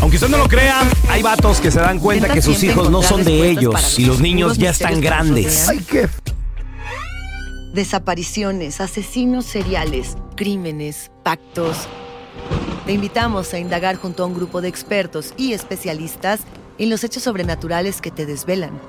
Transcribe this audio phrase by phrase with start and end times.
[0.00, 3.02] Aunque usted no lo crea, hay vatos que se dan cuenta que sus hijos no
[3.02, 5.68] son de ellos y los niños ya están grandes.
[5.68, 6.08] Ay, qué.
[7.72, 11.88] Desapariciones, asesinos seriales, crímenes, pactos.
[12.86, 16.40] Te invitamos a indagar junto a un grupo de expertos y especialistas
[16.78, 18.80] en los hechos sobrenaturales que te desvelan.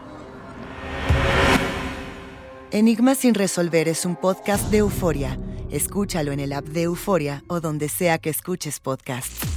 [2.72, 5.40] Enigma sin resolver es un podcast de euforia.
[5.72, 9.57] Escúchalo en el app de Euforia o donde sea que escuches podcast.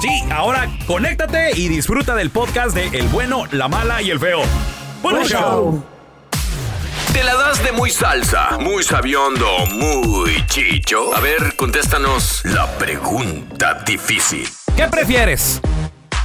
[0.00, 4.40] Sí, ahora conéctate y disfruta del podcast de El bueno, la mala y el feo.
[5.02, 5.84] ¡Buen show!
[7.12, 11.14] ¿Te la das de muy salsa, muy sabiondo, muy chicho?
[11.14, 14.48] A ver, contéstanos la pregunta difícil.
[14.74, 15.60] ¿Qué prefieres?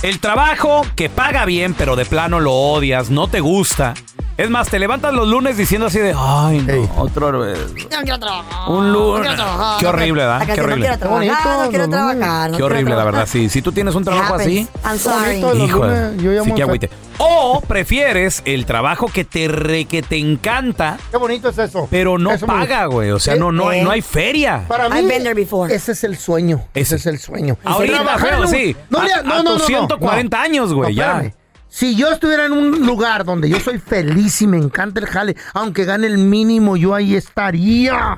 [0.04, 3.94] ¿El trabajo que paga bien pero de plano lo odias, no te gusta?
[4.38, 6.90] Es más, te levantas los lunes diciendo así de, ay, no, Ey.
[6.98, 7.58] otro vez.
[7.74, 8.70] No quiero trabajar.
[8.70, 9.22] Un no lunes.
[9.30, 9.80] quiero trabajar.
[9.80, 10.40] Qué horrible, ¿verdad?
[10.48, 10.76] La Qué horrible.
[10.76, 12.52] No quiero trabajar, bonito, no quiero trabajar.
[12.52, 13.14] no Qué horrible, la trabajar.
[13.14, 13.28] verdad.
[13.32, 15.40] Sí, si tú tienes un trabajo así, I'm sorry.
[15.42, 16.90] Llamo sí que agüite.
[17.18, 21.88] O prefieres el trabajo que te re, que te encanta, Qué bonito es eso.
[21.90, 23.12] pero no Eso paga, güey.
[23.12, 23.84] O sea, no, no, hay, Eh.
[23.84, 24.66] no hay feria.
[24.68, 25.74] Para mí, I've been there before.
[25.74, 26.62] ese es el sueño.
[26.74, 27.58] Ese, es el sueño.
[27.64, 28.02] Ahorita,
[28.42, 28.76] un- sí.
[28.90, 30.44] No, A- le- a no, no, no, tus no, 140 no.
[30.44, 31.32] años, güey, No, ya.
[31.76, 35.36] Si yo estuviera en un lugar donde yo soy feliz y me encanta el jale,
[35.54, 38.18] aunque gane el mínimo, yo ahí estaría.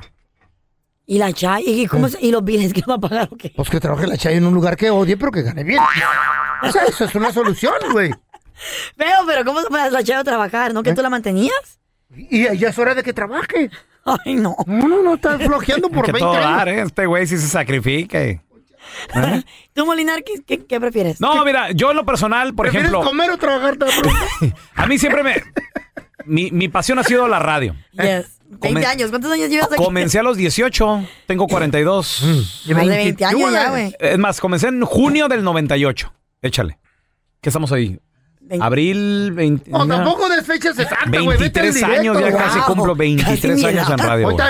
[1.08, 1.64] ¿Y la chai?
[1.66, 3.52] ¿Y, cómo se- ¿Y los bienes que va a pagar o qué?
[3.56, 5.80] Pues que trabaje la chay en un lugar que odie, pero que gane bien.
[6.62, 8.14] O sea, eso es una solución, güey.
[8.96, 10.72] Pero, pero, ¿cómo se puede la chai a trabajar?
[10.76, 11.80] ¿No que tú la mantenías?
[12.16, 13.72] Y ya es hora de que trabaje.
[14.06, 14.56] Ay, no.
[14.68, 16.58] No, no, no, está flojeando por que 20 todo años.
[16.58, 16.82] dar, ¿eh?
[16.84, 18.20] Este güey sí se sacrifica.
[19.16, 21.20] Y- ¿Tú, Molinar, qué, qué- qué prefieres?
[21.22, 23.78] No, mira, yo en lo personal, por ¿Prefieres ejemplo, comer o trabajar?
[24.76, 25.44] a mí siempre me...
[26.26, 27.74] Mi, mi pasión ha sido la radio.
[27.94, 28.40] Yes.
[28.50, 29.10] 20 Comen- años.
[29.10, 29.82] ¿Cuántos años llevas aquí?
[29.84, 32.22] Comencé a los 18, tengo 42.
[32.74, 33.96] Más de 20 años ya, güey.
[34.00, 36.14] Es más, comencé en junio del 98.
[36.42, 36.80] Échale.
[37.42, 38.00] ¿Qué estamos ahí?
[38.42, 39.72] Veinte- Abril 20.
[39.72, 41.38] No, mira, tampoco des fechas exactas, güey.
[41.38, 44.26] Vete al 23 años, ya directo, casi cumplo 23 Casi años en radio.
[44.28, 44.48] Ahorita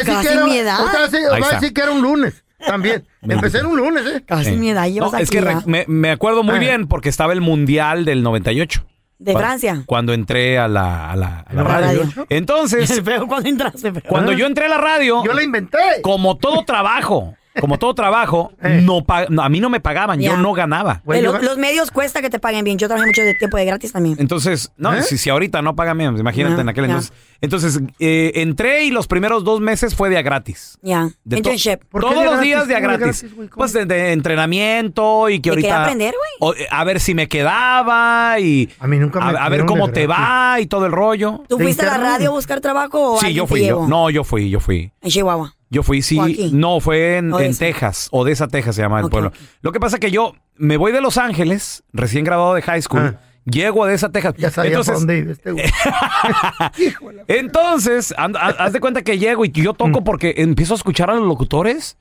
[1.56, 2.44] decir que era un lunes.
[2.66, 3.06] También.
[3.22, 4.24] Empecé en un lunes, ¿eh?
[4.26, 4.58] Casi Sí.
[4.58, 6.60] mi edad llevas No, aquí es que me, me acuerdo muy Ah.
[6.60, 8.84] bien porque estaba el Mundial del 98.
[9.20, 9.82] De Francia.
[9.88, 12.04] Cuando entré a la, a la, a la La radio.
[12.04, 12.26] radio.
[12.30, 15.78] Entonces, cuando entraste, cuando yo entré a la radio, Yo la inventé.
[16.04, 18.82] como todo trabajo, como todo trabajo, Eh.
[18.84, 21.02] no pa- no, a mí no me pagaban, yo no ganaba.
[21.06, 22.78] Güey, yo- los medios cuesta que te paguen bien.
[22.78, 24.16] Yo trabajé mucho de tiempo de gratis también.
[24.20, 25.04] Entonces, no, ¿Eh?
[25.04, 26.92] si, si ahorita no pagan bien, pues imagínate No, en aquel ya.
[26.94, 27.14] entonces.
[27.40, 30.80] Entonces, eh, entré y los primeros dos meses fue de a gratis.
[30.82, 31.04] Ya.
[31.24, 31.78] De to- Internship.
[31.90, 32.44] ¿Por qué Todos de los gratis?
[32.48, 33.22] días de a ¿Cómo de gratis.
[33.22, 33.48] gratis, güey?
[33.50, 33.58] ¿Cómo?
[33.60, 35.82] pues de, de entrenamiento y que ahorita.
[35.84, 38.70] aprender, o- eh, A ver si me quedaba y.
[38.80, 41.44] A mí nunca me a, a ver cómo te va y todo el rollo.
[41.48, 43.60] ¿Tú fuiste a la radio a buscar trabajo o Sí, yo te fui.
[43.62, 43.88] Yo, llevó?
[43.88, 44.92] no, yo fui, yo fui.
[45.02, 45.54] En Chihuahua.
[45.70, 46.50] Yo fui, sí.
[46.54, 47.60] No, fue en, en Odessa.
[47.60, 48.08] Texas.
[48.12, 49.30] Odessa, Texas se llama el Ok, pueblo.
[49.30, 49.36] ok.
[49.62, 52.82] Lo que pasa es que yo me voy de Los Ángeles, recién graduado de high
[52.82, 53.02] school.
[53.18, 53.20] Ah.
[53.46, 54.34] Llego a Odessa, Texas.
[54.38, 55.66] Ya sabía Entonces, dónde iba este güey.
[56.78, 57.24] Híjole.
[57.28, 59.76] Entonces, and- ha- haz de cuenta que llego y yo Mm.
[59.78, 61.98] toco porque empiezo a escuchar a los locutores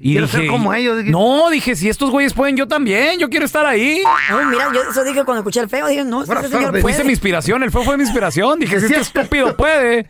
[0.00, 1.10] Y Quiero ser como ellos, dije.
[1.10, 3.18] No, dije, si estos güeyes pueden, yo también.
[3.18, 4.00] Yo quiero estar ahí.
[4.06, 5.88] Ay, mira, yo eso dije cuando escuché el feo.
[5.88, 7.02] Dije, no, este señor puede.
[7.02, 8.60] Mi inspiración, el feo fue mi inspiración.
[8.60, 10.06] Dije, si este estúpido puede.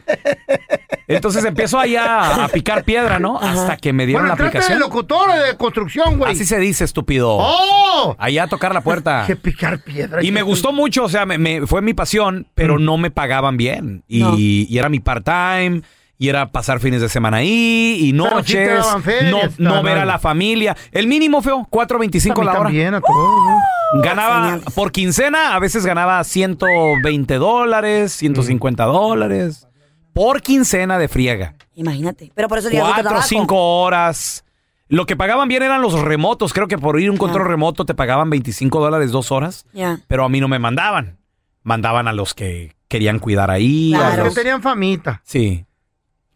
[1.06, 3.38] Entonces empiezo ahí a, a picar piedra, ¿no?
[3.38, 4.78] Hasta que me dieron Bueno, la aplicación.
[4.78, 6.32] locutor o de construcción, güey.
[6.32, 7.36] Así se dice, estúpido.
[7.40, 8.14] ¡Oh!
[8.18, 9.24] Allá a tocar la puerta.
[9.26, 10.22] Que picar piedra.
[10.22, 13.56] Y me gustó mucho, o sea, me, me- fue mi pasión, pero no me pagaban
[13.56, 14.04] bien.
[14.06, 14.34] Y, No.
[14.36, 15.82] y era mi part-time,
[16.18, 20.18] y era pasar fines de semana ahí, y noches, ferias, no, no ver a la
[20.18, 20.76] familia.
[20.92, 22.62] El mínimo, feo, 4.25 la hora.
[22.64, 23.38] También a todos,
[23.94, 24.02] ¿no?
[24.02, 24.74] Ganaba Señales.
[24.74, 29.66] por quincena, a veces ganaba 120 dólares, 150 dólares.
[30.12, 31.54] Por quincena de friega.
[31.74, 32.32] Imagínate.
[32.34, 34.44] Pero por eso digo Cuatro, cinco horas.
[34.88, 36.52] Lo que pagaban bien eran los remotos.
[36.52, 39.66] Creo que por ir a un control remoto te pagaban 25 dólares dos horas.
[39.72, 40.00] Ya.
[40.08, 41.18] Pero a mí no me mandaban.
[41.62, 43.94] Mandaban a los que querían cuidar ahí.
[43.94, 44.16] a Claro.
[44.16, 45.20] Que los- tenían famita.
[45.24, 45.66] Sí.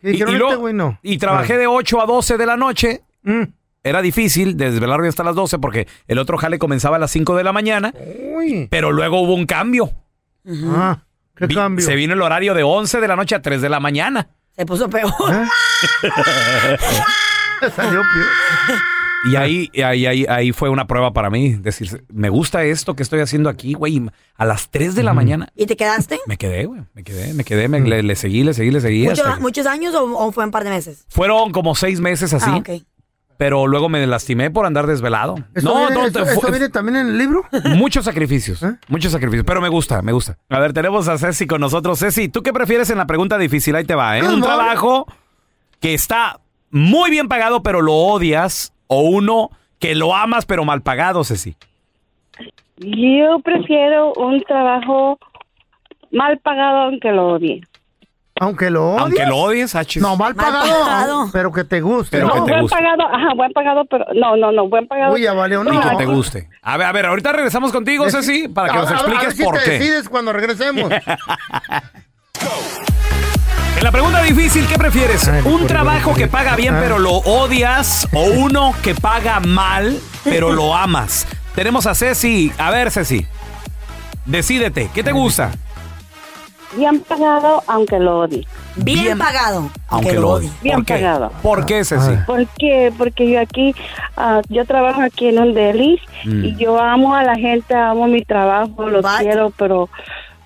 [0.03, 0.99] Dijeron, y, luego- este güey no.
[1.03, 3.03] y trabajé de 8 a 12 de la noche.
[3.23, 3.43] Mm.
[3.85, 7.45] Era difícil desvelarme hasta las 12 porque el otro jale comenzaba a las 5 de
[7.45, 7.93] la mañana.
[8.35, 8.69] Uy.
[8.71, 9.91] Pero luego hubo un cambio.
[10.69, 10.99] Ah,
[11.37, 11.85] qué Vi- cambio.
[11.85, 14.29] Se vino el horario de 11 de la noche a 3 de la mañana.
[14.57, 15.11] Se puso peor.
[15.31, 15.47] ¿Eh?
[17.77, 18.79] Salió peor.
[19.25, 21.51] Y ahí, ahí, ahí, ahí fue una prueba para mí.
[21.55, 24.03] Decir, me gusta esto que estoy haciendo aquí, güey.
[24.37, 25.49] A las 3 de la mañana.
[25.55, 26.19] ¿Y te quedaste?
[26.27, 26.83] Me quedé, güey.
[26.95, 27.69] Me quedé, me quedé.
[27.69, 29.05] me- le, le seguí, le seguí, le seguí.
[29.05, 31.05] ¿Muchos, hasta que- muchos años o, o fue un par de meses?
[31.09, 32.51] Fueron como seis meses así.
[32.51, 32.71] Ah, ok.
[33.39, 35.37] Pero luego me lastimé por andar desvelado.
[35.55, 37.45] ¿Esto, no, viene, no, fue- viene también en el libro?
[37.77, 38.63] muchos sacrificios.
[38.63, 38.75] ¿Eh?
[38.89, 39.45] Muchos sacrificios.
[39.47, 40.37] Pero me gusta, me gusta.
[40.49, 41.99] A ver, tenemos a Ceci con nosotros.
[41.99, 43.75] Ceci, ¿tú qué prefieres en la pregunta difícil?
[43.77, 44.23] Ahí te va, ¿eh?
[44.29, 45.07] Un trabajo
[45.81, 46.41] que está
[46.71, 48.72] muy bien pagado, pero lo odias.
[48.93, 51.57] O uno que lo amas, pero mal pagado, Ceci.
[52.79, 55.19] Yo prefiero un trabajo
[56.11, 57.63] mal pagado aunque lo odie.
[58.41, 59.03] Aunque lo odies.
[59.03, 60.01] Aunque lo odies, H.
[60.01, 61.29] No, mal Mal pagado, pagado.
[61.33, 62.17] pero que te guste.
[62.17, 62.33] Pero ¿no?
[62.33, 62.77] que No, te buen guste.
[62.77, 65.15] pagado, ajá, buen pagado, pero no, no, no, buen pagado.
[65.15, 65.73] Uy, ya valió, no.
[65.73, 66.49] Y que te guste.
[66.63, 69.13] A ver, a ver, ahorita regresamos contigo, Ceci, para que A- nos a- a ver
[69.13, 69.71] expliques si por te qué.
[69.73, 70.91] decides cuando regresemos.
[73.83, 75.27] En la pregunta difícil, ¿qué prefieres?
[75.27, 76.79] Ay, ¿Un trabajo que paga bien Ah.
[76.81, 81.27] pero lo odias o uno que paga mal pero lo amas?
[81.57, 82.53] Tenemos a Ceci.
[82.59, 83.27] A ver, Ceci.
[84.25, 85.51] Decídete, ¿qué te gusta?
[86.77, 88.47] Bien pagado aunque lo odie.
[88.77, 89.69] Bien, Bien- pagado.
[89.89, 90.47] Aunque lo odie.
[90.49, 90.63] odies.
[90.63, 90.95] Bien ¿Por qué?
[90.95, 91.33] pagado.
[91.43, 92.13] ¿Por qué, Ceci?
[92.13, 92.25] Ah.
[92.25, 92.93] ¿Por qué?
[92.97, 93.75] Porque yo aquí,
[94.17, 96.45] ah, yo trabajo aquí en un deli Mm.
[96.45, 99.89] y yo amo a la gente, amo mi trabajo, lo quiero, pero,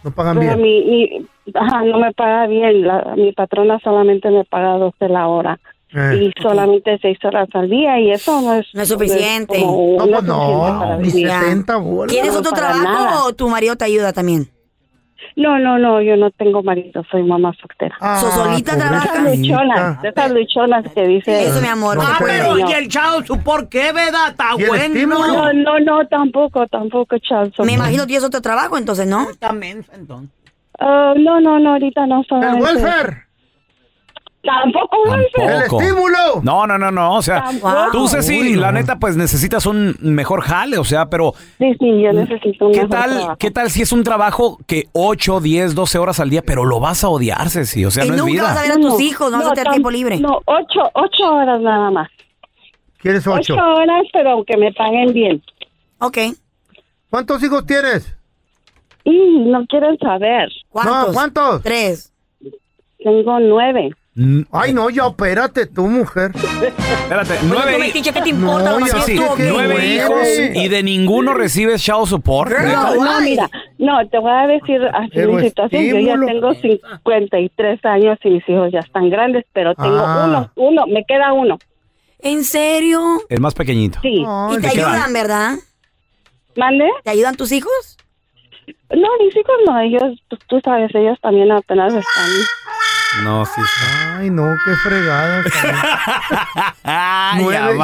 [0.02, 0.62] No pagan pero bien.
[0.62, 2.86] mi, mi- ajá, no me paga bien.
[2.86, 5.58] La- mi patrona solamente me paga 12 la hora.
[5.94, 6.30] Eh.
[6.36, 9.60] Y solamente seis horas al día y eso no es, No es suficiente.
[9.60, 11.26] No, pues es no, para ni vivir.
[11.28, 11.40] Ya.
[11.40, 12.12] 70 bolas.
[12.12, 13.24] ¿Tienes No, otro para trabajo nada.
[13.24, 14.48] o tu marido te ayuda también?
[15.36, 17.94] No, no, no, yo no tengo marido, soy mamá soltera.
[18.00, 19.04] Ah, ¿So solita trabaja?
[19.22, 21.44] Esas luchonas, de esas luchonas que dice.
[21.44, 21.96] Eso, mi amor.
[21.96, 24.30] No, ¿qué pero- y el chao, ¿por qué, verdad?
[24.30, 25.26] Está ¿Y el estímulo?
[25.26, 27.52] No, no, no, tampoco, tampoco, Charles.
[27.60, 29.26] Me imagino que tienes otro trabajo, entonces, ¿no?
[30.78, 32.62] Ah, no, no, no, ahorita no El solamente.
[32.64, 33.26] welfare.
[34.42, 35.44] Tampoco welfare.
[35.54, 35.82] El Tampoco.
[35.82, 36.18] estímulo.
[36.44, 37.14] No, no, no, no.
[37.16, 37.90] O sea, Tampoco.
[37.90, 38.60] tú, Ceci, Uy, no.
[38.60, 40.78] la neta, pues necesitas un mejor jale.
[40.78, 43.36] O sea, pero Sí, sí, yo necesito un ¿qué mejor tal, trabajo.
[43.38, 46.78] ¿qué tal si es un trabajo que 8, 10, 12 horas al día, pero lo
[46.78, 47.84] vas a odiar, Ceci?
[47.84, 48.42] O sea, y no es nunca vida.
[48.44, 50.20] vas a ver a tus hijos, no vas a tener tiempo libre.
[50.20, 52.08] No, ocho, ocho horas nada más.
[52.98, 53.54] ¿Quieres ocho?
[53.54, 55.42] Ocho horas, pero aunque me paguen bien.
[55.98, 56.18] Ok.
[57.10, 58.15] ¿Cuántos hijos tienes?
[59.08, 60.48] Y no quieren saber.
[60.68, 61.06] ¿Cuántos?
[61.08, 61.62] No, ¿cuántos?
[61.62, 62.12] Tres.
[62.98, 63.90] Tengo nueve.
[64.18, 66.32] Mm, Ay, no, ya opérate tú, mujer.
[66.34, 68.70] Espérate, nueve, ¿qué te importa?
[68.72, 72.50] No, nueve hijos y de ninguno recibes child support.
[72.50, 73.48] No, no, mira,
[73.78, 75.84] no, te voy a decir así mi situación.
[75.84, 80.24] Yo ya tengo 53 años y mis hijos ya están grandes, pero tengo Ah.
[80.26, 81.58] uno, uno, me queda uno.
[82.18, 83.20] ¿En serio?
[83.28, 83.98] El más pequeñito.
[84.00, 84.24] Sí.
[84.24, 85.56] ¿Y te ayudan, verdad?
[86.56, 86.88] ¿Mande?
[87.04, 87.95] ¿Te ayudan tus hijos?
[88.90, 93.24] No, mis hijos no, ellos, tú, tú sabes, ellos también apenas están.
[93.24, 93.60] No, sí.
[93.60, 94.18] está.
[94.18, 95.44] Ay, no, qué fregada.
[97.38, 97.78] Nueve.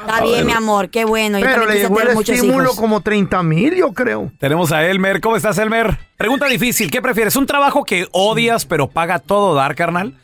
[0.00, 1.38] Está bien, mi amor, qué bueno.
[1.38, 2.76] Yo Pero le llegó el estímulo hijos.
[2.76, 4.30] como 30 mil, yo creo.
[4.38, 5.20] Tenemos a Elmer.
[5.20, 5.96] ¿Cómo estás, Elmer?
[6.16, 6.90] Pregunta difícil.
[6.90, 7.36] ¿Qué prefieres?
[7.36, 10.14] ¿Un trabajo que odias pero paga todo dar, carnal?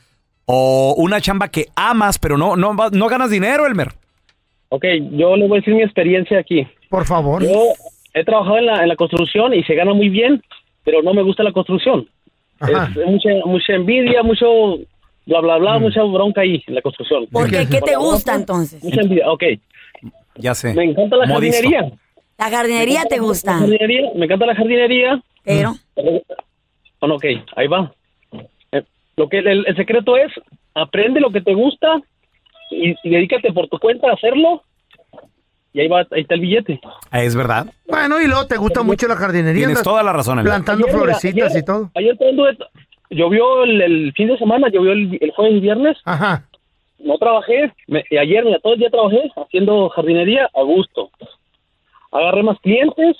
[0.44, 3.92] ¿O una chamba que amas pero no, no, no ganas dinero, Elmer?
[4.68, 6.66] Ok, yo le voy a decir mi experiencia aquí.
[6.90, 7.42] Por favor.
[7.42, 7.72] Yo
[8.14, 10.42] he trabajado en la, en la construcción y se gana muy bien,
[10.84, 12.08] pero no me gusta la construcción.
[12.60, 12.90] Ajá.
[12.96, 14.78] Es mucha, mucha envidia, mucho
[15.26, 17.26] bla, bla, bla, mucha bronca ahí en la construcción.
[17.26, 17.66] ¿Por qué?
[17.68, 18.82] ¿Qué te gusta entonces?
[18.82, 19.42] Mucha envidia, ok.
[20.36, 20.72] Ya sé.
[20.74, 21.56] Me encanta la Modisto.
[21.62, 21.92] jardinería.
[22.38, 25.22] La jardinería te gusta, La jardinería, me encanta la jardinería.
[25.44, 25.74] pero...
[27.00, 27.24] Bueno, ok,
[27.56, 27.92] ahí va.
[28.72, 28.82] Eh,
[29.16, 30.32] lo que el, el secreto es,
[30.74, 32.00] aprende lo que te gusta
[32.70, 34.62] y, y dedícate por tu cuenta a hacerlo
[35.74, 36.80] y ahí va, ahí está el billete.
[37.12, 37.66] Es verdad.
[37.86, 39.66] Bueno, y luego te gusta mucho la jardinería.
[39.66, 40.40] Tienes toda la razón.
[40.42, 41.90] Plantando Ayer, mira, florecitas ayer- y todo.
[41.94, 42.56] Ayer anduve-
[43.10, 45.98] llovió el, el fin de semana, llovió el, el jueves y viernes.
[46.06, 46.44] Ajá.
[47.00, 47.70] No trabajé.
[47.88, 51.10] Me- y ayer, mira, todo el día trabajé haciendo jardinería a gusto.
[52.12, 53.16] Agarré más clientes,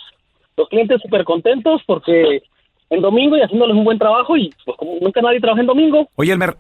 [0.57, 2.43] los clientes súper contentos porque
[2.91, 6.09] en domingo y haciéndoles un buen trabajo y pues como nunca nadie trabaja en domingo.
[6.15, 6.55] Oye, Elmer,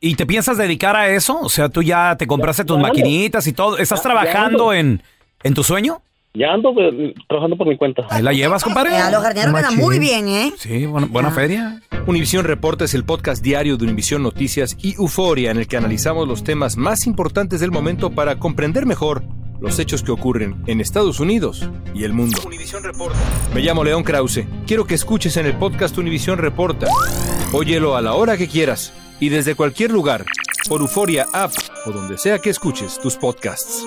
[0.00, 1.38] ¿y te piensas dedicar a eso?
[1.40, 2.88] O sea, tú ya te compraste tus ya ando.
[2.88, 3.78] maquinitas y todo.
[3.78, 4.72] ¿Estás Ya- ya trabajando ando.
[4.74, 5.02] en,
[5.46, 6.02] en tu sueño?
[6.34, 6.92] Ya ando pues,
[7.28, 8.06] trabajando por mi cuenta.
[8.10, 8.94] Ahí la llevas, compadre.
[8.96, 9.84] A los jardineros ganan Machín.
[9.84, 10.52] muy bien, ¿eh?
[10.58, 11.80] Sí, buena, buena feria.
[12.06, 16.28] Univisión Reporta es el podcast diario de Univisión Noticias y Euforia en el que analizamos
[16.28, 19.22] los temas más importantes del momento para comprender mejor
[19.60, 22.38] los hechos que ocurren en Estados Unidos y el mundo.
[23.54, 24.44] Me llamo León Krause.
[24.66, 26.86] Quiero que escuches en el podcast Univisión Reporta.
[27.52, 30.26] Óyelo a la hora que quieras y desde cualquier lugar
[30.68, 31.52] por Euforia App
[31.86, 33.86] o donde sea que escuches tus podcasts.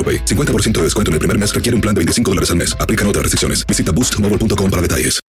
[0.00, 0.24] AroPay.
[0.24, 2.74] 50% de descuento en el primer mes requiere un plan de 25 dólares al mes.
[2.80, 3.66] Aplican otras restricciones.
[3.66, 5.20] Visita boostmobile.com para detalles.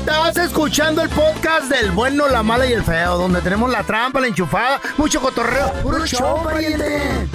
[0.00, 4.20] Estás escuchando el podcast del bueno, la mala y el feo, donde tenemos la trampa,
[4.20, 5.72] la enchufada, mucho cotorreo.
[5.82, 7.28] ¡Puro show, pariente!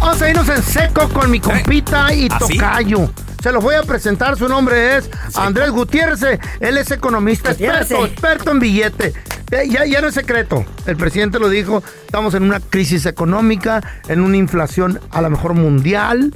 [0.00, 3.10] Vamos a irnos en seco con mi compita y ¿Ah, tocayo.
[3.42, 8.50] Se los voy a presentar, su nombre es Andrés Gutiérrez, él es economista, experto, experto
[8.50, 9.14] en billete.
[9.50, 13.82] Eh, Ya, ya no es secreto, el presidente lo dijo, estamos en una crisis económica,
[14.08, 16.34] en una inflación a lo mejor mundial.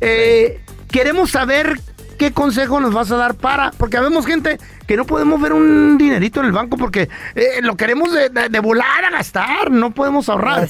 [0.00, 1.78] Eh, queremos saber
[2.18, 5.98] qué consejo nos vas a dar para, porque habemos gente que no podemos ver un
[5.98, 9.90] dinerito en el banco porque eh, lo queremos de, de- de volar a gastar, no
[9.92, 10.68] podemos ahorrar.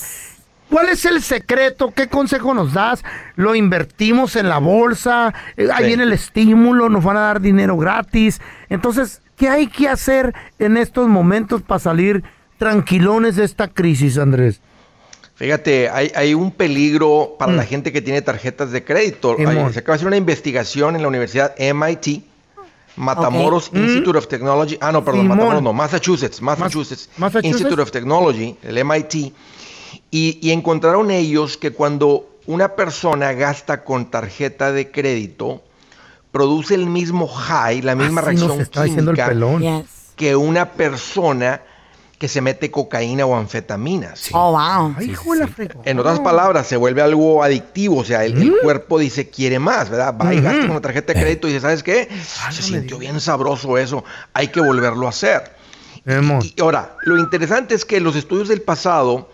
[0.70, 1.92] ¿Cuál es el secreto?
[1.94, 3.04] ¿Qué consejo nos das?
[3.36, 5.32] ¿Lo invertimos en la bolsa?
[5.56, 5.86] Eh, Ahí Sí.
[5.88, 8.40] viene el estímulo, nos van a dar dinero gratis.
[8.70, 12.22] Entonces, ¿qué hay que hacer en estos momentos para salir
[12.58, 14.60] tranquilones de esta crisis, Andrés?
[15.36, 17.56] Fíjate, hay, hay un peligro para Mm.
[17.56, 19.36] la gente que tiene tarjetas de crédito.
[19.38, 22.22] Hay- se acaba de hacer una investigación en la Universidad MIT,
[22.96, 23.74] Matamoros Ok.
[23.76, 24.78] Institute of Technology.
[24.80, 25.36] Ah, no, perdón, Simón.
[25.38, 27.60] Matamoros no, Massachusetts, Massachusetts, Massachusetts.
[27.60, 29.32] Institute of Technology, el MIT.
[30.12, 35.62] Y, y encontraron ellos que cuando una persona gasta con tarjeta de crédito,
[36.34, 39.60] produce el mismo high, la misma Así reacción está diciendo el química.
[39.60, 39.86] Yes.
[40.16, 41.62] que una persona
[42.18, 44.30] que se mete cocaína o anfetaminas.
[44.32, 44.96] Oh, wow.
[44.98, 45.48] Ay, hijo la.
[45.84, 49.90] En otras palabras, se vuelve algo adictivo, o sea, el, el cuerpo dice quiere más,
[49.90, 50.12] ¿verdad?
[50.20, 52.08] Va y gasta con una tarjeta de crédito y dice, ¿sabes qué?
[52.50, 55.52] Se sintió bien sabroso eso, hay que volverlo a hacer.
[56.04, 59.30] Y ahora, lo interesante es que los estudios del pasado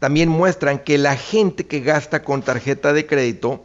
[0.00, 3.64] también muestran que la gente que gasta con tarjeta de crédito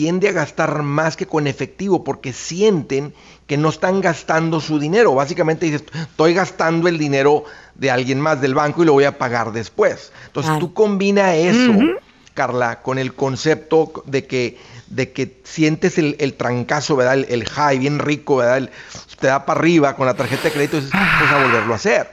[0.00, 3.12] tiende a gastar más que con efectivo porque sienten
[3.46, 5.14] que no están gastando su dinero.
[5.14, 9.18] Básicamente dices, estoy gastando el dinero de alguien más del banco y lo voy a
[9.18, 10.10] pagar después.
[10.28, 10.58] Entonces Claro.
[10.60, 11.74] tú combina eso,
[12.32, 17.14] Carla, con el concepto de que, de que sientes el, el trancazo, ¿verdad?
[17.18, 18.56] El, el high bien rico, ¿verdad?
[18.56, 18.70] El-
[19.20, 21.76] te da para arriba con la tarjeta de crédito y dices, pues a volverlo a
[21.76, 22.08] hacer.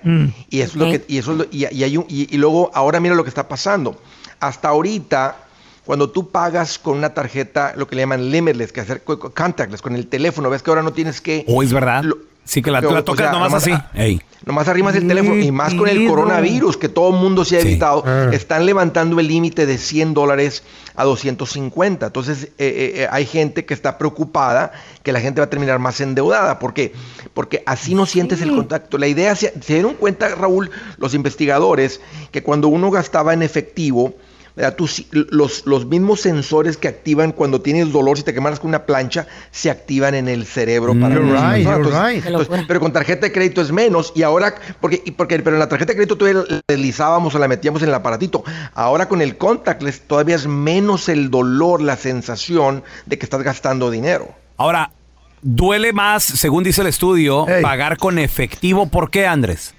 [0.50, 2.38] Y eso es lo que, y eso es lo- y, y hay un- y- y
[2.38, 4.02] luego, ahora mira lo que está pasando.
[4.42, 5.38] Hasta ahorita,
[5.88, 9.32] cuando tú pagas con una tarjeta, lo que le llaman limitless, que hacer co- co-
[9.34, 11.44] contactless, con el teléfono, ves que ahora no tienes que...
[11.48, 12.04] ¿O es verdad?
[12.04, 13.74] lo- Sí, que la, Pero, la o tocas sea, nomás, así.
[13.94, 14.22] Ey.
[14.46, 17.62] Nomás arrimas el teléfono y más con el coronavirus que todo el mundo se ha
[17.62, 17.68] Sí.
[17.68, 18.30] evitado, Ah.
[18.32, 20.64] están levantando el límite de 100 dólares
[20.96, 22.06] a 250.
[22.06, 24.72] Entonces eh, eh, eh, hay gente que está preocupada
[25.04, 26.58] que la gente va a terminar más endeudada.
[26.58, 26.94] ¿Por qué?
[27.34, 28.98] Porque así no sientes el contacto.
[28.98, 32.00] La idea, se, se dieron cuenta, Raúl, los investigadores,
[32.32, 34.14] que cuando uno gastaba en efectivo,
[35.12, 39.28] los, los mismos sensores que activan cuando tienes dolor, si te quemas con una plancha,
[39.52, 41.64] se activan en el cerebro para You're right, personas.
[41.64, 42.24] you're Entonces- right.
[42.24, 42.44] Qué locura.
[42.46, 45.60] entonces, pero con tarjeta de crédito es menos y ahora porque y porque pero en
[45.60, 48.44] la tarjeta de crédito todavía la deslizábamos o la metíamos en el aparatito.
[48.74, 53.92] Ahora con el contactless todavía es menos el dolor, la sensación de que estás gastando
[53.92, 54.30] dinero.
[54.58, 54.92] Ahora,
[55.42, 58.88] duele más, según dice el estudio, pagar con efectivo.
[58.88, 59.76] ¿Por qué, Andrés?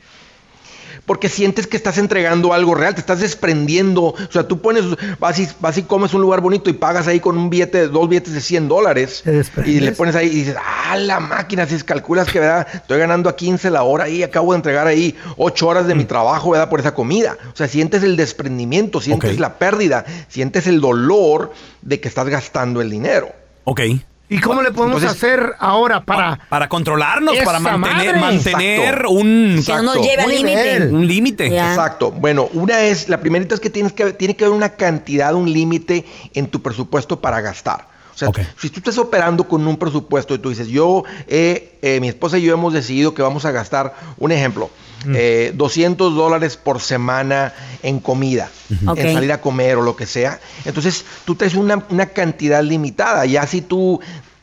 [1.08, 4.02] Porque sientes que estás entregando algo real, te estás desprendiendo.
[4.04, 4.84] O sea, tú pones,
[5.18, 8.08] vas y, vas y comes un lugar bonito y pagas ahí con un billete, dos
[8.08, 9.24] billetes de 100 dólares.
[9.64, 12.66] Y le pones ahí y dices, ah, la máquina, si calculas que, ¿verdad?
[12.72, 16.04] Estoy ganando a 15 la hora y acabo de entregar ahí 8 horas de mi
[16.04, 16.08] Mm.
[16.08, 16.68] trabajo, ¿verdad?
[16.68, 17.36] Por esa comida.
[17.52, 22.80] O sea, sientes el desprendimiento, sientes la pérdida, sientes el dolor de que estás gastando
[22.82, 23.32] el dinero.
[23.64, 23.80] Ok.
[24.30, 26.38] ¿Y cómo le podemos Entonces- hacer ahora para...
[26.48, 28.20] Para controlarnos, para mantener, madre.
[28.20, 29.10] mantener Exacto.
[29.10, 30.02] un, Que no nos Exacto.
[30.02, 30.86] lleve al Un límite.
[30.94, 31.46] un límite.
[31.46, 32.10] Exacto.
[32.10, 35.50] Bueno, una es, la primerita es que tienes que tiene que haber una cantidad, un
[35.50, 36.04] límite
[36.34, 37.86] en tu presupuesto para gastar.
[38.14, 38.30] O sea,
[38.60, 42.36] si tú estás operando con un presupuesto y tú dices, yo, eh, eh, mi esposa
[42.36, 44.70] y yo hemos decidido que vamos a gastar, un ejemplo,
[45.06, 50.40] eh, 200 dólares por semana en comida, en salir a comer o lo que sea.
[50.64, 53.24] Entonces, tú traes una, una cantidad limitada.
[53.26, 54.00] Ya si tú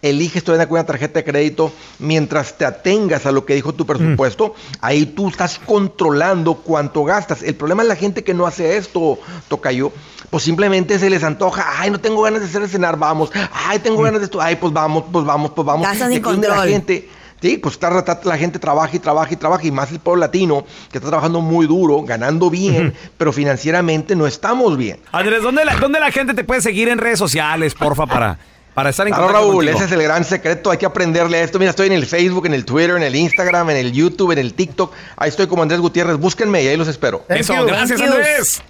[0.09, 3.85] eliges todavía con una tarjeta de crédito, mientras te atengas a lo que dijo tu
[3.85, 7.41] presupuesto, ahí tú estás controlando cuánto gastas.
[7.41, 9.91] El problema es la gente que no hace esto, Tocayo,
[10.29, 13.79] pues simplemente se les antoja, ay, no tengo ganas de hacer el cenar, vamos, ay,
[13.79, 15.87] tengo ganas de esto, ay, pues vamos, pues vamos, pues vamos.
[15.87, 16.65] Gastan sin Y aquí es donde control.
[16.65, 17.09] La gente,
[17.45, 20.21] Sí, pues está, está- la gente trabaja y trabaja y trabaja, y más el pueblo
[20.21, 24.97] latino, que está trabajando muy duro, ganando bien, pero financieramente no estamos bien.
[25.11, 28.39] Andrés, ¿dónde la, ¿dónde la gente te puede seguir en redes sociales, porfa, para,
[28.73, 29.77] para estar en Claro, contacto Raúl, contigo?
[29.77, 30.71] ese es el gran secreto.
[30.71, 31.59] Hay que aprenderle a esto.
[31.59, 34.39] Mira, estoy en el Facebook, en el Twitter, en el Instagram, en el YouTube, en
[34.39, 34.91] el TikTok.
[35.15, 36.17] Ahí estoy como Andrés Gutiérrez.
[36.17, 37.25] Búsquenme y ahí los espero.
[37.27, 37.65] Thank Eso, you.
[37.67, 38.01] gracias.
[38.01, 38.63] Andrés.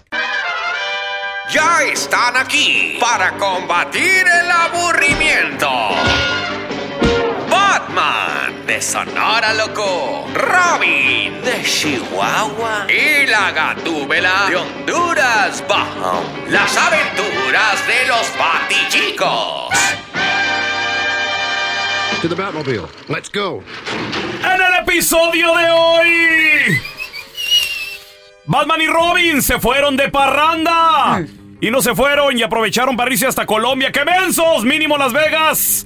[1.54, 5.69] Ya están aquí para combatir el aburrimiento.
[8.65, 16.23] De Sonora Loco, Robin de Chihuahua y la Gatúbela de Honduras Bajo.
[16.49, 19.69] Las aventuras de los Batichicos.
[22.21, 22.88] To the Batmobile.
[23.08, 23.63] Let's go.
[24.39, 26.82] En el episodio de hoy,
[28.45, 31.23] Batman y Robin se fueron de parranda.
[31.62, 33.91] Y no se fueron y aprovecharon para irse hasta Colombia.
[33.91, 34.63] ¡Qué mensos!
[34.63, 35.86] Mínimo Las Vegas.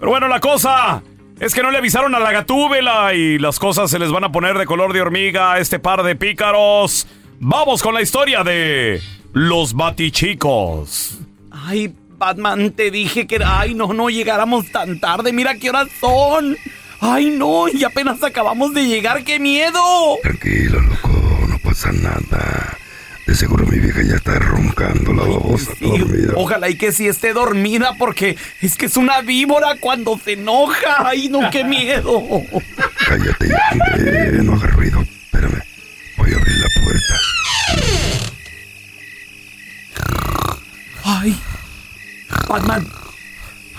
[0.00, 1.00] Pero bueno, la cosa
[1.42, 4.30] es que no le avisaron a la gatúbela y las cosas se les van a
[4.30, 7.08] poner de color de hormiga a este par de pícaros.
[7.40, 9.02] Vamos con la historia de
[9.32, 11.18] los batichicos.
[11.50, 13.40] Ay, Batman, te dije que...
[13.44, 15.32] Ay, no, no llegáramos tan tarde.
[15.32, 16.56] Mira qué horas son.
[17.00, 19.24] Ay, no, y apenas acabamos de llegar.
[19.24, 19.80] ¡Qué miedo!
[20.22, 21.10] Tranquilo, loco,
[21.48, 22.78] no pasa nada.
[23.26, 26.32] De seguro mi vieja ya está roncando la babosa Sí, dormida.
[26.36, 31.06] ojalá y que sí esté dormida porque es que es una víbora cuando se enoja.
[31.08, 32.20] Ay, no, qué miedo.
[33.06, 35.00] Cállate ya, no hagas ruido.
[35.02, 35.62] Espérame,
[36.16, 37.14] voy a abrir la puerta.
[41.04, 41.36] Ay,
[42.48, 42.86] Batman.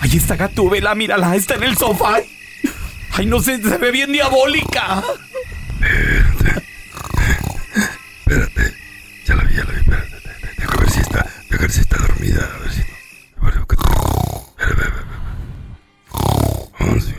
[0.00, 2.16] Ahí está Gatúbela, mírala, está en el sofá.
[3.12, 5.02] Ay, no sé, se ve bien diabólica.
[8.26, 8.74] Espérate,
[9.26, 10.14] ya la vi, ya la vi, espérate.
[10.58, 12.80] Deja ver si está, deja ver si está dormida, a ver si...
[13.40, 13.76] A ver, que-
[14.64, 15.04] Espera, espera,
[16.78, 17.00] espera.
[17.00, 17.14] Sí.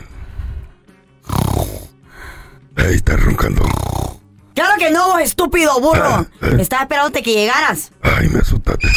[2.76, 3.62] Ahí está roncando.
[4.54, 6.26] Claro que no, vos estúpido burro.
[6.58, 7.90] Estaba esperándote que llegaras.
[8.02, 8.88] Ay, me asustaste.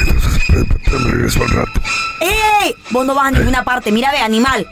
[0.00, 1.80] Entonces, espérame, regreso al rato.
[2.20, 2.74] ¡Ey!
[2.90, 3.92] Vos no vas a ninguna parte.
[3.92, 4.66] Mira, ve, animal.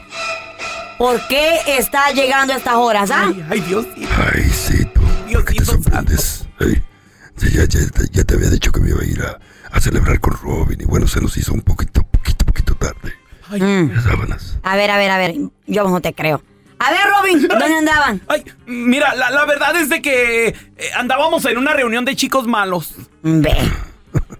[0.97, 3.25] ¿Por qué estás llegando a estas horas, ah?
[3.27, 3.85] Ay, ay, Dios.
[4.33, 5.01] Ay, sí, tú.
[5.31, 6.30] ¿Por qué te sorprendes?
[7.51, 7.79] Ay, ya, ya,
[8.11, 9.39] ya te había dicho que me iba a ir a,
[9.71, 13.13] a celebrar con Robin y bueno, se nos hizo un poquito, poquito, poquito tarde.
[13.49, 13.93] Mm.
[13.93, 14.57] Las sábanas.
[14.63, 15.35] A ver, a ver, a ver.
[15.67, 16.41] Yo no te creo.
[16.79, 18.21] A ver, Robin, ¿dónde andaban?
[18.27, 20.55] Ay, mira, la, la verdad es de que eh,
[20.97, 22.95] andábamos en una reunión de chicos malos.
[23.21, 23.55] Ve.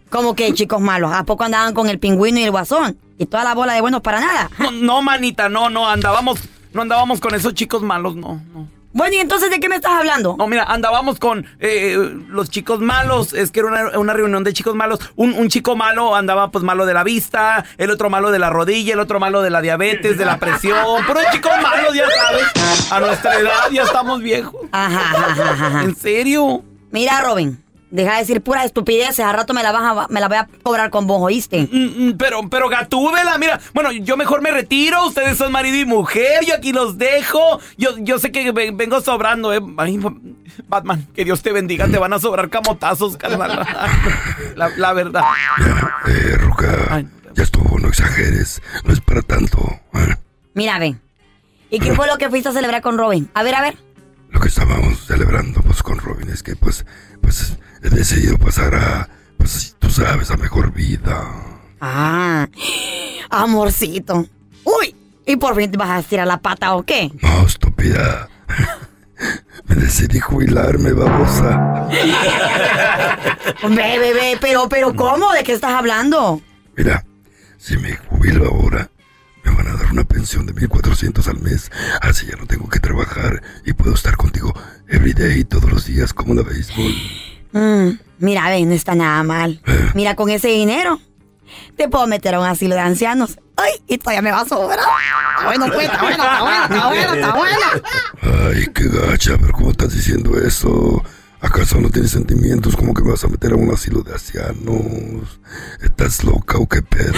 [0.09, 1.11] ¿Cómo que chicos malos?
[1.13, 2.97] ¿A poco andaban con el pingüino y el guasón?
[3.17, 4.49] ¿Y toda la bola de buenos para nada?
[4.57, 6.39] No, no, manita, no, no, andábamos,
[6.73, 8.67] no andábamos con esos chicos malos, no, no.
[8.93, 10.35] Bueno, ¿y entonces de qué me estás hablando?
[10.37, 13.33] No, mira, andábamos con eh, los chicos malos.
[13.33, 14.99] Es que era una, una reunión de chicos malos.
[15.15, 18.49] Un, un chico malo andaba pues malo de la vista, el otro malo de la
[18.49, 20.77] rodilla, el otro malo de la diabetes, de la presión.
[21.07, 22.91] Puros chicos malos, ya sabes.
[22.91, 24.61] A nuestra edad ya estamos viejos.
[24.71, 25.83] Ajá, ajá, ajá, ajá.
[25.83, 26.63] ¿En serio?
[26.91, 29.19] Mira, Robin, deja de decir puras estupideces.
[29.19, 31.67] A rato me la, vas a- me la voy a cobrar con vos, ¿oíste?
[31.71, 35.85] Mm, mm, Pero, pero Gatúbela, mira, bueno, yo mejor me retiro, ustedes son marido y
[35.85, 39.59] mujer, yo aquí los dejo, yo, yo sé que ve- vengo sobrando, eh.
[39.77, 39.99] Ay,
[40.67, 43.65] Batman, que Dios te bendiga, te van a sobrar camotazos, carnal.
[44.55, 45.23] La, la verdad.
[46.07, 48.61] Eh, Ruca, ya estuvo, no exageres.
[48.83, 49.57] No es para tanto.
[49.93, 50.15] ¿eh?
[50.53, 50.99] Mira, ven.
[51.69, 53.29] ¿Y qué fue lo que fuiste a celebrar con Robin?
[53.33, 53.77] A ver, a ver.
[54.29, 56.85] Lo que estábamos celebrando pues con Robin es que pues,
[57.21, 61.21] pues he decidido pasar a, pues tú sabes, a mejor vida.
[61.79, 62.47] Ah,
[63.29, 64.27] amorcito.
[64.63, 67.11] Uy, ¿y por fin te vas a estirar la pata o qué?
[67.21, 68.29] No, estúpida.
[69.65, 71.87] Me decidí jubilarme, babosa.
[73.63, 75.31] Ve, bebé, pero, pero, ¿cómo?
[75.31, 76.41] ¿De qué estás hablando?
[76.75, 77.05] Mira,
[77.57, 78.89] si me jubilo ahora,
[79.43, 81.71] me van a dar una pensión de 1400 al mes.
[82.01, 84.53] Así ya no tengo que trabajar y puedo estar contigo
[84.87, 86.93] everyday todos los días como la béisbol.
[87.53, 89.61] Mm, mira, ven, no está nada mal.
[89.93, 90.99] Mira, con ese dinero
[91.75, 93.39] te puedo meter a un asilo de ancianos.
[93.57, 94.79] Ay, y todavía me va a sobrar.
[94.79, 98.47] Está bueno, pues, está bueno, está bueno, está bueno, está bueno.
[98.49, 101.03] Ay, qué gacha, pero ¿cómo estás diciendo eso?
[101.41, 105.39] ¿Acaso no tienes sentimientos como que me vas a meter a un asilo de ancianos?
[105.81, 107.13] ¿Estás loca o qué pedo?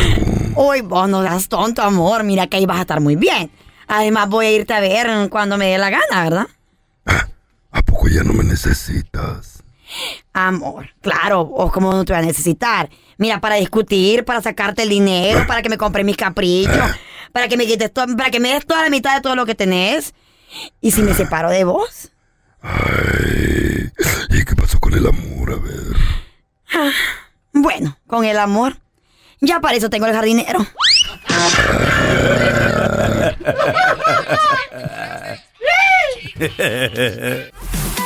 [0.56, 2.24] Uy, vos no seas tonto, amor.
[2.24, 3.52] Mira que ahí vas a estar muy bien.
[3.88, 6.48] Además, voy a irte a ver cuando me dé la gana, ¿verdad?
[7.72, 9.53] ¿A poco ya no me necesitas?
[10.34, 12.90] Amor, claro, o como no te voy a necesitar.
[13.18, 16.76] Mira, para discutir, para sacarte el dinero, para que me compre mis caprichos,
[17.32, 19.46] para que me quites to- para que me des toda la mitad de todo lo
[19.46, 20.14] que tenés.
[20.82, 22.12] ¿Y si me separo de vos?
[22.62, 23.92] Ay,
[24.30, 25.52] ¿y qué pasó con el amor?
[25.52, 25.98] A ver.
[26.74, 26.92] Ah,
[27.52, 28.78] Bueno, con el amor.
[29.42, 30.66] Ya para eso tengo el jardinero.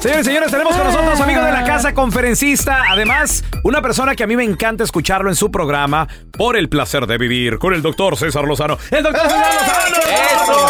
[0.00, 4.24] Señores y señores, tenemos con nosotros amigo de la casa, conferencista, además una persona que
[4.24, 7.82] a mí me encanta escucharlo en su programa por el placer de vivir con el
[7.82, 8.78] doctor César Lozano.
[8.90, 10.66] El doctor César Lozano.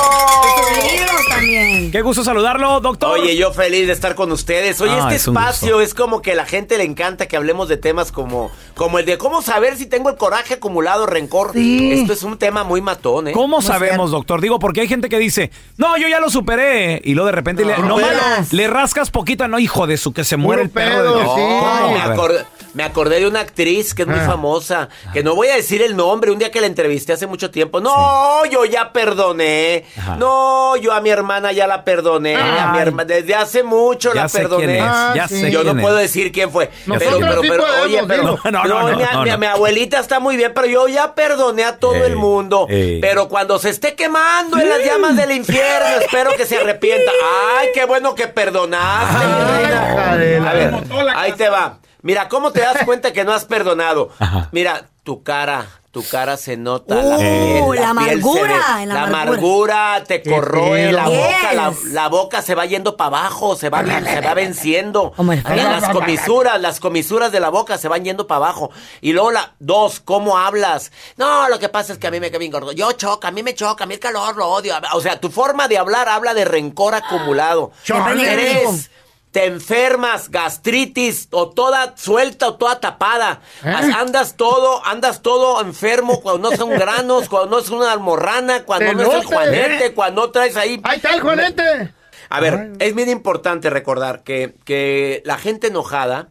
[1.31, 1.93] también.
[1.93, 3.19] Qué gusto saludarlo, doctor.
[3.21, 4.81] Oye, yo feliz de estar con ustedes.
[4.81, 7.69] Oye, Ah, este es espacio es como que a la gente le encanta que hablemos
[7.69, 11.53] de temas como, como el de cómo saber si tengo el coraje acumulado, rencor.
[11.57, 13.33] Esto es un tema muy matón, ¿eh?
[13.33, 14.41] ¿Cómo sabemos, doctor?
[14.41, 17.01] Digo, porque hay gente que dice, no, yo ya lo superé.
[17.05, 18.21] Y luego de repente le, No, no, veras.
[18.23, 21.15] malo, le rascas poquito, no, hijo de su, que se muere el perro.
[21.15, 21.93] de- No, ¿Cómo?
[21.93, 24.27] me, acordé, me acordé de una actriz que es muy Ah.
[24.27, 27.51] famosa, que no voy a decir el nombre, un día que la entrevisté hace mucho
[27.51, 27.81] tiempo.
[27.81, 29.85] No, yo ya perdoné.
[30.19, 32.37] No, yo a mi hermana ya la perdoné.
[32.37, 34.81] A mi desde hace mucho Ya la perdoné.
[34.81, 35.87] Ah, ya sé yo quién no es.
[35.87, 36.71] puedo decir quién fue.
[36.87, 38.39] Pero, pero, pero, podemos, oye, pero.
[38.51, 38.91] No, no,
[39.25, 42.67] no, mi, abuelita está muy bien, pero yo ya perdoné a todo el mundo.
[42.69, 47.11] Pero cuando se esté quemando en las llamas del infierno, espero que se arrepienta.
[47.59, 49.25] Ay, qué bueno que perdonaste.
[49.25, 50.75] A ver,
[51.17, 51.79] ahí te va.
[52.03, 54.11] Mira, ¿cómo te das cuenta que no has perdonado?
[54.53, 56.95] Mira, tu cara, tu cara se nota.
[56.97, 58.43] la Uh, piel, la piel se amargura,
[58.79, 59.23] ve- la la amargura.
[59.23, 63.85] amargura te corroe la boca, la, la boca se va yendo para abajo, se va,
[63.85, 65.13] se va venciendo.
[65.17, 65.57] Feo.
[65.57, 68.71] las comisuras, las comisuras de la boca se van yendo para abajo.
[69.01, 70.93] Y luego la, dos, ¿cómo hablas?
[71.17, 72.73] No, lo que pasa es que a mí me queda bien gordo.
[72.73, 74.75] Yo choca, a mí me choca, a mí el calor lo odio.
[74.95, 77.73] O sea, tu forma de hablar habla de rencor acumulado.
[77.85, 78.91] Tres,
[79.31, 83.41] te enfermas, gastritis, o toda suelta o toda tapada.
[83.63, 88.65] As- Andas todo, andas todo enfermo cuando no son granos, cuando no es una almorrana,
[88.65, 89.93] cuando no es el juanete, ¿eh?
[89.95, 90.81] cuando no traes ahí.
[90.83, 91.95] Ahí está el Juanete.
[92.33, 96.29] A ver, es bien importante recordar que, que la gente enojada,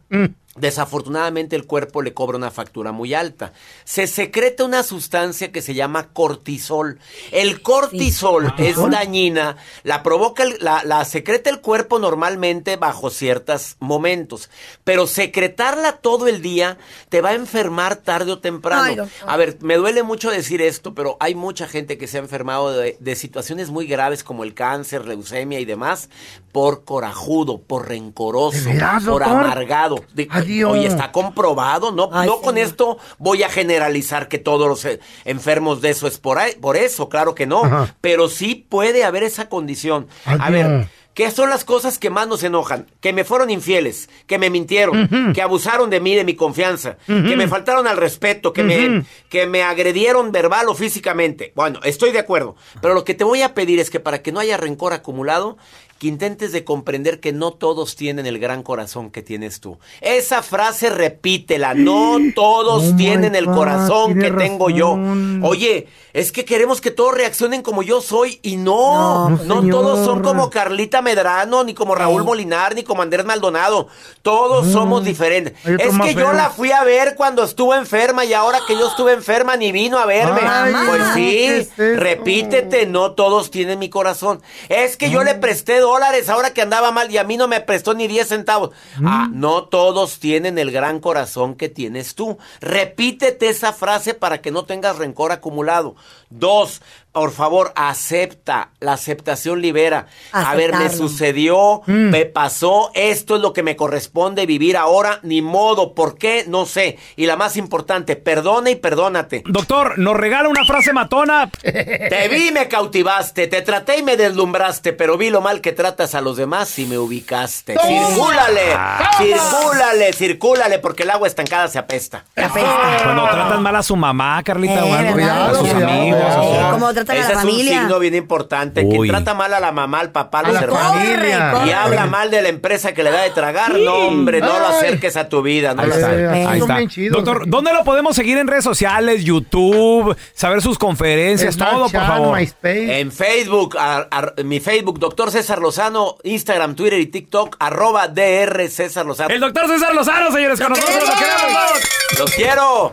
[0.60, 3.52] desafortunadamente el cuerpo le cobra una factura muy alta.
[3.84, 6.98] Se secreta una sustancia que se llama cortisol.
[7.32, 13.76] El cortisol es dañina, la provoca, el- la, la secreta el cuerpo normalmente bajo ciertos
[13.80, 14.50] momentos,
[14.84, 19.02] pero secretarla todo el día te va a enfermar tarde o temprano.
[19.04, 19.10] Ay.
[19.26, 22.72] A ver, me duele mucho decir esto, pero hay mucha gente que se ha enfermado
[22.72, 26.08] de, de situaciones muy graves como el cáncer, leucemia y demás,
[26.52, 29.44] por corajudo, por rencoroso, ¿De veras, por doctor?
[29.44, 30.04] amargado.
[30.14, 30.72] De- Adiós.
[30.72, 35.00] Oye, está comprobado, no, Ay, no con esto voy a generalizar que todos los eh,
[35.24, 37.94] enfermos de eso es por, ahí- por eso, claro que no, Ajá.
[38.00, 40.08] pero sí puede haber esa condición.
[40.24, 42.86] A ver, ¿Qué son las cosas que más nos enojan?
[43.00, 47.36] Que me fueron infieles, que me mintieron, que abusaron de mí, de mi confianza, que
[47.36, 51.52] me faltaron al respeto, que, me, que me agredieron verbal o físicamente.
[51.56, 52.54] Bueno, estoy de acuerdo.
[52.80, 55.58] Pero lo que te voy a pedir es que para que no haya rencor acumulado,
[56.00, 59.78] que intentes de comprender que no todos tienen el gran corazón que tienes tú.
[60.00, 64.98] Esa frase repítela, no todos Oh tienen el God, corazón que tengo yo.
[65.42, 70.06] Oye, es que queremos que todos reaccionen como yo soy y no, No, no, todos
[70.06, 73.88] son como Carlita Medrano, ni como Raúl Molinar, ni como Andrés Maldonado.
[74.22, 75.52] Todos somos diferentes.
[75.66, 79.12] Es que yo la fui a ver cuando estuvo enferma y ahora que yo estuve
[79.12, 80.40] enferma ni vino a verme.
[80.42, 84.40] Ay, pues ¿qué sí, es repítete, no todos tienen mi corazón.
[84.70, 87.60] Es que yo le presté dólares ahora que andaba mal y a mí no me
[87.60, 88.70] prestó ni 10 centavos.
[89.04, 92.38] Ah, no todos tienen el gran corazón que tienes tú.
[92.60, 95.96] Repítete esa frase para que no tengas rencor acumulado.
[96.30, 96.80] Dos,
[97.12, 98.70] por favor, acepta.
[98.80, 100.06] La aceptación libera.
[100.32, 105.42] A ver, me sucedió, me pasó, esto es lo que me corresponde vivir ahora, ni
[105.42, 106.44] modo, ¿por qué?
[106.46, 106.98] No sé.
[107.16, 109.42] Y la más importante, perdona y perdónate.
[109.46, 111.50] Doctor, nos regala una frase matona.
[111.62, 116.14] Te vi, me cautivaste, te traté y me deslumbraste, pero vi lo mal que tratas
[116.14, 117.76] a los demás y me ubicaste.
[117.78, 118.76] Circúlale,
[119.18, 122.24] circúlale, circúlale, porque el agua estancada se apesta.
[122.34, 126.20] Cuando tratan mal a su mamá, Carlita, o Eh, a sus Cuidado, amigos.
[126.22, 126.60] a su- Eh,
[127.00, 127.72] ¿Cómo tratan a Ese la es familia?
[127.74, 128.84] un signo bien importante.
[128.84, 128.90] Uy.
[129.08, 130.92] Quien trata mal a la mamá, al papá, a los hermanos.
[130.92, 133.78] Corre, Y habla mal de la empresa que le da de tragar.
[133.78, 135.74] No, hombre, no lo acerques a tu vida.
[135.74, 136.46] No Ahí lo está, acerques.
[136.46, 136.76] Ahí son está.
[136.78, 137.16] bien chidos.
[137.24, 142.38] Doctor, ¿dónde lo podemos seguir en redes sociales, YouTube, saber sus conferencias, todo, por favor?
[142.38, 143.00] MySpace.
[143.00, 148.68] En Facebook, a- a- mi Facebook, doctor César Lozano, Instagram, Twitter y TikTok, arroba DR
[148.68, 149.30] César Lozano.
[149.34, 151.70] El doctor César Lozano, señores, con nosotros lo queremos.
[152.18, 152.92] ¡Los quiero!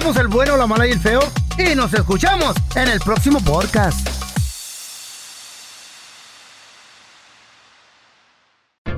[0.00, 1.20] Somos el bueno, la mala y el feo.
[1.56, 4.04] Y nos escuchamos en el próximo podcast.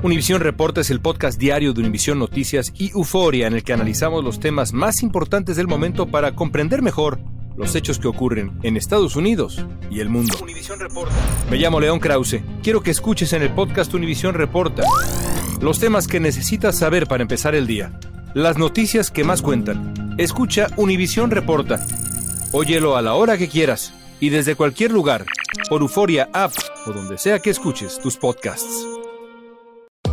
[0.02, 4.24] Univisión Reporta es el podcast diario de Univisión Noticias y Euforia en el que analizamos
[4.24, 7.18] los temas más importantes del momento para comprender mejor
[7.58, 10.34] los hechos que ocurren en Estados Unidos y el mundo.
[11.50, 12.40] Me llamo León Krause.
[12.62, 14.82] Quiero que escuches en el podcast Univisión Reporta
[15.60, 18.00] los temas que necesitas saber para empezar el día.
[18.32, 20.05] Las noticias que más cuentan.
[20.18, 21.86] Escucha Univisión Reporta.
[22.50, 25.26] Óyelo a la hora que quieras y desde cualquier lugar
[25.68, 26.52] por Euforia App
[26.86, 28.86] o donde sea que escuches tus podcasts.